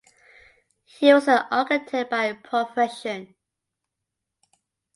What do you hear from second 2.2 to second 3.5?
profession.